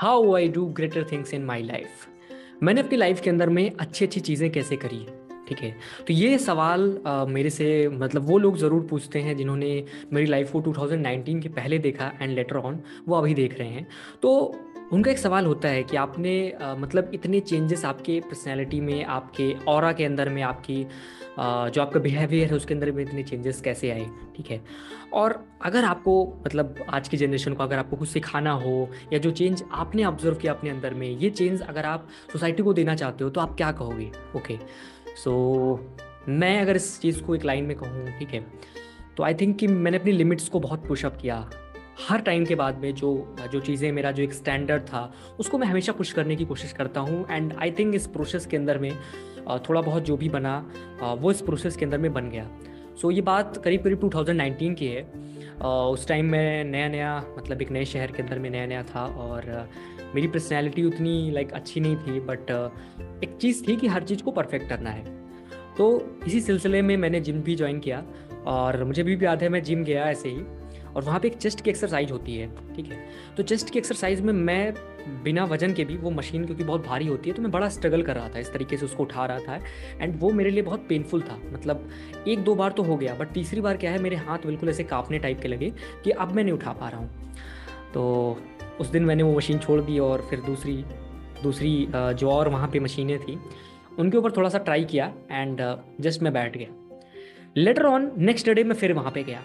[0.00, 1.88] How I do greater things in my life
[2.62, 5.20] मैंने अपनी life के अंदर में अच्छी अच्छी चीज़ें कैसे करी है?
[5.48, 5.76] ठीक है?
[6.06, 10.52] तो ये सवाल आ, मेरे से मतलब वो लोग ज़रूर पूछते हैं जिन्होंने मेरी लाइफ
[10.52, 13.88] को 2019 के पहले देखा एंड लेटर ऑन वो अभी देख रहे हैं।
[14.22, 14.54] तो
[14.92, 19.56] उनका एक सवाल होता है कि आपने आ, मतलब इतने चेंजेस आपके पर्सनैलिटी में आपके
[19.68, 20.86] और के अंदर में आपकी
[21.38, 24.06] आ, जो आपका बिहेवियर है उसके अंदर में इतने चेंजेस कैसे आए?
[24.36, 24.64] ठीक है?
[25.12, 29.30] और अगर आपको मतलब आज की जनरेशन को अगर आपको कुछ सिखाना हो या जो
[29.30, 33.24] चेंज आपने ऑब्ज़र्व किया अपने अंदर में ये चेंज अगर आप सोसाइटी को देना चाहते
[33.24, 34.10] हो तो आप क्या कहोगे?
[34.36, 34.58] ओके
[35.24, 35.32] सो
[35.76, 38.46] so, मैं अगर इस चीज़ को एक लाइन में कहूँ ठीक है?
[39.16, 41.50] तो आई थिंक कि मैंने अपनी लिमिट्स को बहुत पुशअप किया।
[42.08, 45.66] हर टाइम के बाद में जो जो चीज़ें मेरा जो एक स्टैंडर्ड था उसको मैं
[45.66, 48.92] हमेशा पुश करने की कोशिश करता हूँ एंड आई थिंक इस प्रोसेस के अंदर में
[49.68, 50.72] थोड़ा बहुत जो भी बना
[51.20, 52.48] वो इस प्रोसेस के अंदर में बन गया।
[53.00, 55.02] सो so, ये बात करीब करीब 2019 की है।
[55.62, 59.04] उस टाइम मैं नया नया मतलब एक नए शहर के अंदर में नया नया था
[59.06, 59.68] और
[60.14, 62.50] मेरी पर्सनैलिटी उतनी लाइक अच्छी नहीं थी बट
[63.24, 65.04] एक चीज़ थी कि हर चीज़ को परफेक्ट करना है।
[65.78, 68.02] तो इसी सिलसिले में मैंने जिम भी ज्वाइन किया
[68.46, 70.42] और मुझे भी याद है मैं जिम गया ऐसे ही।
[70.90, 72.98] और वहाँ पे एक चेस्ट की एक्सरसाइज होती है, ठीक है?
[73.36, 74.74] तो चेस्ट की एक्सरसाइज में मैं
[75.24, 78.02] बिना वज़न के भी वो मशीन क्योंकि बहुत भारी होती है तो मैं बड़ा स्ट्रगल
[78.02, 79.58] कर रहा था, इस तरीके से उसको उठा रहा था
[80.00, 81.88] एंड वो मेरे लिए बहुत पेनफुल था। मतलब
[82.28, 84.84] एक दो बार तो हो गया बट तीसरी बार क्या है, मेरे हाथ बिल्कुल ऐसे
[84.84, 85.72] कांपने टाइप के लगे
[86.04, 87.34] कि अब मैं नहीं उठा पा रहा हूँ।
[87.94, 88.38] तो
[88.80, 90.84] उस दिन मैंने वो मशीन छोड़ दी और फिर दूसरी
[91.42, 93.38] दूसरी जो और वहाँ पे मशीनें थी,
[93.98, 95.60] उनके ऊपर थोड़ा सा ट्राई किया एंड
[96.00, 96.68] जस्ट मैं बैठ गया।
[97.56, 99.42] लेटर ऑन नेक्स्ट डे मैं फिर वहाँ पे गया।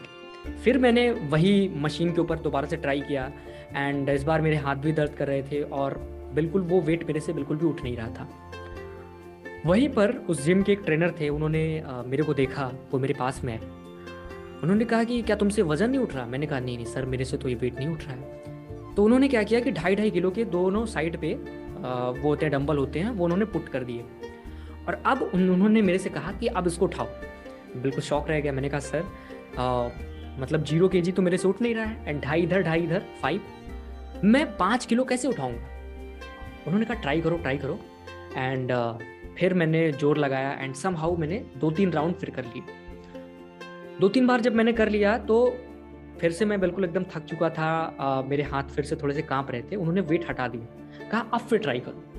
[0.64, 3.32] फिर मैंने वही मशीन के ऊपर दोबारा से ट्राई किया
[3.76, 5.98] एंड इस बार मेरे हाथ भी दर्द कर रहे थे और
[6.36, 8.28] बिल्कुल वो वेट मेरे से बिल्कुल भी उठ नहीं रहा था।
[9.66, 13.44] वहीं पर उस जिम के एक ट्रेनर थे, उन्होंने मेरे को देखा, वो मेरे पास
[13.44, 13.60] में है।
[14.64, 16.26] उन्होंने कहा कि क्या तुमसे वज़न नहीं उठ रहा?
[16.26, 19.04] मैंने कहा, नहीं नहीं, सर, मेरे से तो ये वेट नहीं उठ रहा है। तो
[19.04, 22.78] उन्होंने क्या किया कि ढाई ढाई किलो के दोनों साइड पे वो होते हैं डंबल
[22.78, 24.04] होते हैं, वो उन्होंने पुट कर दिए।
[24.88, 27.08] और अब उन्होंने मेरे से कहा कि अब इसको उठाओ।
[27.76, 29.04] बिल्कुल शौक रह गया। मैंने कहा, सर
[30.40, 32.84] मतलब ज़ीरो के जी तो मेरे से उठ नहीं रहा है एंड ढाई इधर ढाई
[32.84, 35.74] इधर फाइव मैं पाँच किलो कैसे उठाऊँगा?
[36.68, 37.80] उन्होंने कहा ट्राई करो ट्राई करो।
[38.38, 42.46] एंड uh, फिर मैंने ज़ोर लगाया एंड सम हाउ मैंने दो तीन राउंड फिर कर
[42.46, 42.62] लिए।
[44.00, 45.46] दो तीन बार जब मैंने कर लिया तो
[46.20, 49.22] फिर से मैं बिल्कुल एकदम थक चुका था। Uh, मेरे हाथ फिर से थोड़े से
[49.22, 52.15] काँप रहे थे। उन्होंने वेट हटा दिया। कहा अब फिर ट्राई करो।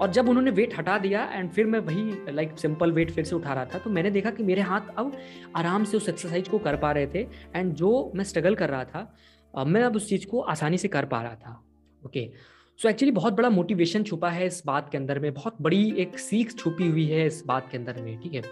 [0.00, 3.36] और जब उन्होंने वेट हटा दिया एंड फिर मैं वही लाइक सिंपल वेट फिर से
[3.36, 5.12] उठा रहा था तो मैंने देखा कि मेरे हाथ अब
[5.56, 8.84] आराम से उस एक्सरसाइज को कर पा रहे थे एंड जो मैं स्ट्रगल कर रहा
[8.84, 11.62] था मैं अब उस चीज़ को आसानी से कर पा रहा था
[12.06, 12.30] ओके
[12.78, 16.18] सो एक्चुअली बहुत बड़ा मोटिवेशन छुपा है इस बात के अंदर में, बहुत बड़ी एक
[16.18, 18.42] सीख छुपी हुई है इस बात के अंदर में, ठीक है?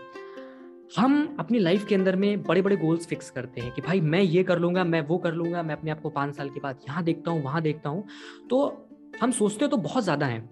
[0.96, 4.20] हम अपनी लाइफ के अंदर में बड़े बड़े गोल्स फिक्स करते हैं कि भाई मैं
[4.20, 6.78] ये कर लूँगा, मैं वो कर लूँगा, मैं अपने आप को पाँच साल के बाद
[6.88, 8.04] यहाँ देखता हूँ, वहाँ देखता हूँ
[8.50, 8.88] तो
[9.22, 10.48] हम सोचते तो बहुत ज़्यादा हैं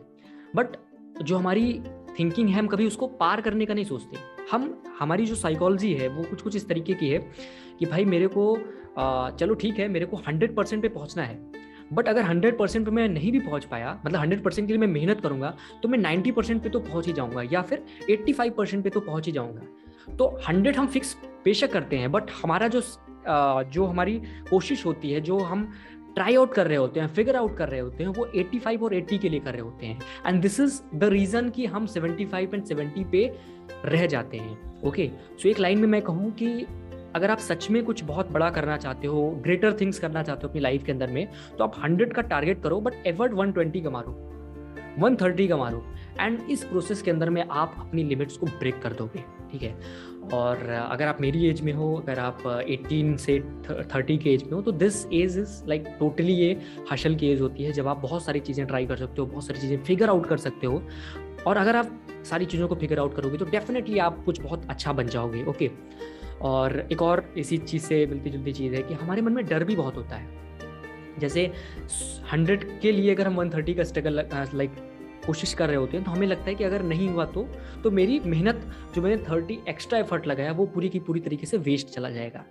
[0.57, 0.77] बट
[1.23, 1.81] जो हमारी
[2.19, 4.19] थिंकिंग है, हम कभी उसको पार करने का नहीं सोचते।
[4.53, 7.19] हम, हमारी जो साइकोलॉजी है, वो कुछ कुछ इस तरीके की है
[7.79, 8.57] कि भाई मेरे को
[9.39, 11.39] चलो ठीक है, मेरे को हंड्रेड परसेंट पे पहुँचना है।
[11.93, 14.81] बट अगर हंड्रेड परसेंट पे मैं नहीं भी पहुँच पाया मतलब हंड्रेड परसेंट के लिए
[14.81, 18.33] मैं मेहनत करूँगा तो मैं नाइन्टी परसेंट पे तो पहुँच ही जाऊँगा, या फिर एट्टी
[18.33, 22.31] फाइव परसेंट पे तो पहुँच ही जाऊँगा। तो हंड्रेड हम फिक्स बेशक करते हैं बट
[22.43, 22.83] हमारा जो
[23.71, 25.71] जो हमारी कोशिश होती है, जो हम
[26.15, 28.95] ट्राई आउट कर रहे होते हैं, फिगर आउट कर रहे होते हैं, वो 85 और
[28.95, 32.55] 80 के लिए कर रहे होते हैं। And this is the reason कि हम 75
[32.55, 33.25] एंड 70 पे
[33.85, 35.11] रह जाते हैं ओके?
[35.43, 36.67] सो एक लाइन में मैं कहूँ कि
[37.15, 40.49] अगर आप सच में कुछ बहुत बड़ा करना चाहते हो ग्रेटर थिंग्स करना चाहते हो
[40.49, 41.27] अपनी लाइफ के अंदर में
[41.59, 44.13] तो आप 100 का टारगेट करो बट एवर्ड 120 का मारो
[44.99, 45.85] 130 का मारो।
[46.21, 49.75] एंड इस प्रोसेस के अंदर में आप अपनी लिमिट्स को ब्रेक कर दोगे, ठीक है?
[50.33, 53.39] और अगर आप मेरी एज में हो, अगर आप 18 से
[53.93, 56.57] 30 के एज में हो तो this age is like totally ये
[56.93, 59.47] हशल की एज होती है, जब आप बहुत सारी चीज़ें ट्राई कर सकते हो, बहुत
[59.47, 60.83] सारी चीज़ें फिगर आउट कर सकते हो।
[61.47, 64.93] और अगर आप सारी चीज़ों को फिगर आउट करोगे तो डेफिनेटली आप कुछ बहुत अच्छा
[64.93, 65.71] बन जाओगे ओके
[66.43, 69.65] और एक और इसी चीज़ से मिलती जुलती चीज़ है कि हमारे मन में डर
[69.65, 70.39] भी बहुत होता है।
[71.19, 71.51] जैसे
[72.33, 74.23] हंड्रेड के लिए अगर हम वन थर्टी का स्ट्रगल
[74.55, 74.71] लाइक
[75.27, 77.43] कोशिश कर रहे होते हैं तो हमें लगता है कि अगर नहीं हुआ तो
[77.85, 78.65] तो मेरी मेहनत,
[78.95, 82.45] जो मैंने थर्टी एक्स्ट्रा एफर्ट लगाया, वो पूरी की पूरी तरीके से वेस्ट चला जाएगा।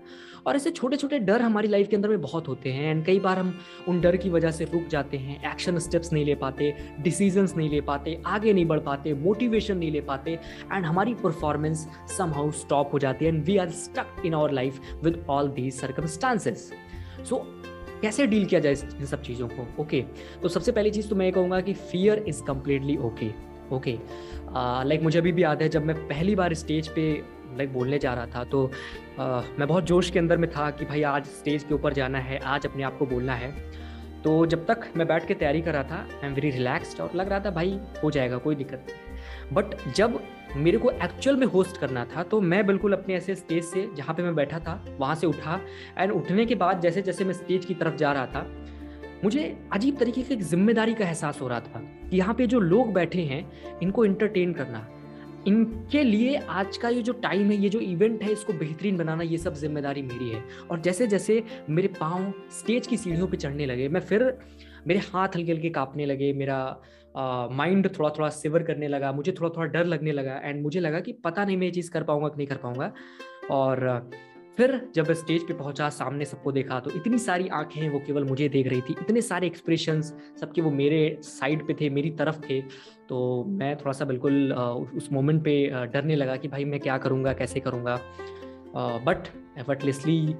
[0.47, 3.19] और ऐसे छोटे छोटे डर हमारी लाइफ के अंदर में बहुत होते हैं एंड कई
[3.19, 3.53] बार हम
[3.87, 7.69] उन डर की वजह से रुक जाते हैं एक्शन स्टेप्स नहीं ले पाते डिसीजंस नहीं
[7.69, 10.39] ले पाते, आगे नहीं बढ़ पाते मोटिवेशन नहीं ले पाते
[10.73, 11.87] एंड हमारी परफॉर्मेंस
[12.17, 15.49] सम हाउ स्टॉप हो जाती है and we are stuck in our life with all
[15.49, 16.71] these circumstances
[17.29, 17.45] so
[18.01, 19.67] कैसे डील किया जाए इन सब चीज़ों को?
[19.81, 20.01] ओके.
[20.41, 23.29] तो सबसे पहली चीज़ तो मैं ये कहूँगा कि fear is completely okay
[23.75, 23.97] okay
[24.85, 27.11] like मुझे अभी भी याद है जब मैं पहली बार स्टेज पे
[27.57, 28.65] लाइक बोलने जा रहा था तो
[29.19, 32.39] मैं बहुत जोश के अंदर में था कि भाई आज स्टेज के ऊपर जाना है,
[32.39, 33.51] आज अपने आप को बोलना है।
[34.23, 37.15] तो जब तक मैं बैठ के तैयारी कर रहा था आई एम वेरी रिलैक्सड और
[37.15, 39.08] लग रहा था भाई हो जाएगा, कोई दिक्कत नहीं।
[39.53, 40.19] बट जब
[40.55, 44.15] मेरे को एक्चुअल में होस्ट करना था तो मैं बिल्कुल अपने ऐसे स्टेज से, जहाँ
[44.15, 45.59] पे मैं बैठा था, वहाँ से उठा
[45.97, 48.45] एंड उठने के बाद जैसे जैसे मैं स्टेज की तरफ़ जा रहा था,
[49.23, 52.59] मुझे अजीब तरीके की एक ज़िम्मेदारी का एहसास हो रहा था कि यहाँ पे जो
[52.59, 53.45] लोग बैठे हैं,
[53.81, 54.87] इनको इंटरटेन करना।
[55.47, 59.23] इनके लिए आज का ये जो टाइम है, ये जो इवेंट है, इसको बेहतरीन बनाना,
[59.23, 63.65] ये सब ज़िम्मेदारी मेरी है। और जैसे जैसे मेरे पाँव स्टेज की सीढ़ियों पे चढ़ने
[63.65, 64.37] लगे, मैं फिर
[64.87, 66.81] मेरे हाथ हल्के हल्के कांपने लगे, मेरा
[67.17, 70.79] माइंड uh, थोड़ा थोड़ा सिवर करने लगा मुझे थोड़ा थोड़ा डर लगने लगा एंड मुझे
[70.79, 72.91] लगा कि पता नहीं मैं ये चीज़ कर पाऊँगा कि नहीं कर पाऊँगा।
[73.51, 74.09] और
[74.57, 78.49] फिर जब स्टेज पे पहुँचा सामने सबको देखा तो इतनी सारी आँखें वो केवल मुझे
[78.49, 82.61] देख रही थी इतने सारे एक्सप्रेशंस सबके वो मेरे साइड पे थे मेरी तरफ़ थे
[83.09, 84.53] तो मैं थोड़ा सा बिल्कुल
[84.97, 87.99] उस मोमेंट पे डरने लगा कि भाई मैं क्या करूँगा कैसे करूँगा।
[89.05, 89.27] बट
[89.59, 90.35] एफर्टलेसली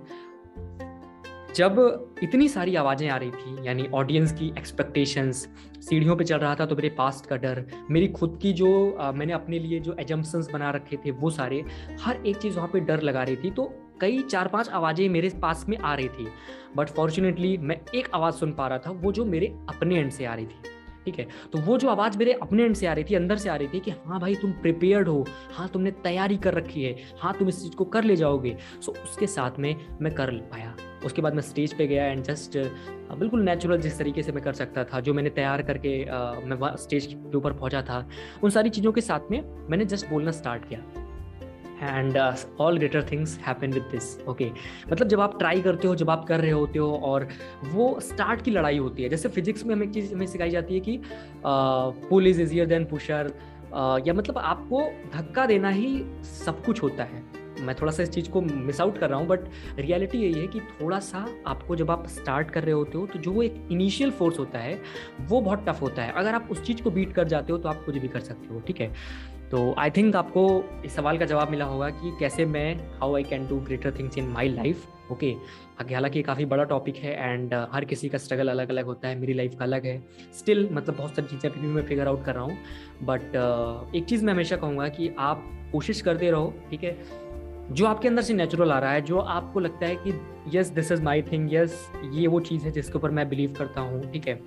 [1.56, 5.48] जब इतनी सारी आवाज़ें आ रही थी यानी ऑडियंस की एक्सपेक्टेशंस
[5.80, 9.12] सीढ़ियों पे चल रहा था तो मेरे पास्ट का डर मेरी खुद की जो आ,
[9.12, 11.64] मैंने अपने लिए जो एजम्पन्स बना रखे थे वो सारे
[12.02, 15.30] हर एक चीज़ वहाँ पे डर लगा रही थी। तो कई चार पाँच आवाज़ें मेरे
[15.42, 16.28] पास में आ रही थी
[16.76, 20.26] बट फॉर्चुनेटली मैं एक आवाज़ सुन पा रहा था वो जो मेरे अपने एंड से
[20.26, 21.28] आ रही थी। ठीक है?
[21.54, 23.68] तो वो जो आवाज़ मेरे अपने एंड से आ रही थी, अंदर से आ रही
[23.68, 27.50] थी कि हाँ भाई, तुम प्रिपेयर्ड हो। हाँ तुमने तैयारी कर रखी है। हाँ तुम
[27.50, 30.76] इस चीज़ को कर ले जाओगे। सो उसके साथ में मैं कर पाया।
[31.06, 32.58] उसके बाद मैं स्टेज पे गया एंड जस्ट
[33.20, 35.98] बिल्कुल नेचुरल जिस तरीके से मैं कर सकता था, जो मैंने तैयार करके
[36.46, 38.08] मैं स्टेज के ऊपर पहुँचा था।
[38.44, 40.80] उन सारी चीज़ों के साथ में मैंने जस्ट बोलना स्टार्ट किया।
[41.82, 42.18] And
[42.60, 44.50] all greater things happen with this okay
[44.92, 47.28] मतलब जब आप ट्राई करते हो, जब आप कर रहे होते हो और
[47.66, 50.74] वो स्टार्ट की लड़ाई होती है, जैसे फिजिक्स में हमें एक चीज़ हमें सिखाई जाती
[50.74, 51.02] है कि
[51.46, 53.34] pull is easier than pusher
[54.06, 54.82] या मतलब आपको
[55.14, 57.24] धक्का देना ही सब कुछ होता है।
[57.60, 59.40] मैं थोड़ा सा इस चीज़ को मिस आउट कर रहा हूँ बट
[59.80, 63.20] रियलिटी यही है कि थोड़ा सा आपको जब आप स्टार्ट कर रहे होते हो तो
[63.20, 64.80] जो एक इनिशियल फोर्स होता है,
[65.22, 67.70] वो बहुत टफ होता है। अगर आप उस चीज़ को बीट कर जाते हो तो
[67.70, 68.92] आप कुछ भी कर सकते हो, ठीक है?
[69.52, 73.24] तो आई थिंक आपको इस सवाल का जवाब मिला होगा कि कैसे मैं how I
[73.24, 75.36] can do greater things in my life okay
[75.82, 79.20] हालाँकि काफ़ी बड़ा टॉपिक है एंड uh, हर किसी का स्ट्रगल अलग अलग होता है
[79.20, 80.04] मेरी लाइफ का अलग है।
[80.40, 82.58] स्टिल मतलब बहुत सारी चीज़ें अभी भी मैं फिगर आउट कर रहा हूँ।
[83.04, 86.98] बट uh, एक चीज़ मैं हमेशा कहूँगा कि आप कोशिश करते रहो ठीक है?
[87.72, 90.14] जो आपके अंदर से नेचुरल आ रहा है जो आपको लगता है कि
[90.58, 93.82] yes this is my thing yes ये वो चीज़ है जिसके ऊपर मैं बिलीव करता
[93.82, 94.40] हूँ ठीक है?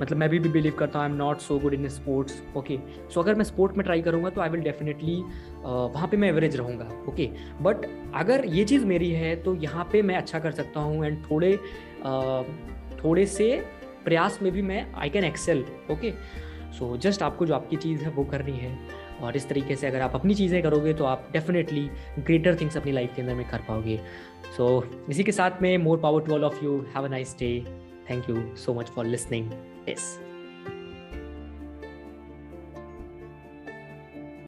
[0.00, 2.78] मतलब मैं भी बिलीव करता हूँ I am not so good in sports okay
[3.14, 5.16] so अगर मैं स्पोर्ट में ट्राई करूँगा तो आई विल डेफिनेटली
[5.64, 6.88] वहाँ पे मैं एवरेज रहूँगा.
[7.08, 7.28] ओके
[7.62, 11.22] बट अगर ये चीज़ मेरी है तो यहाँ पे मैं अच्छा कर सकता हूँ एंड
[11.30, 12.42] थोड़े uh,
[13.04, 13.54] थोड़े से
[14.04, 16.12] प्रयास में भी मैं I can excel okay
[16.78, 18.76] so just आपको जो आपकी चीज़ है वो करनी है.
[19.22, 21.88] और इस तरीके से अगर आप अपनी चीज़ें करोगे तो आप डेफिनेटली
[22.18, 23.96] ग्रेटर थिंग्स अपनी लाइफ के अंदर में कर पाओगे.
[24.56, 27.36] सो so, इसी के साथ में more power to all of you have a nice
[27.38, 27.52] day
[28.12, 29.50] thank you so much for listening
[29.86, 30.31] this.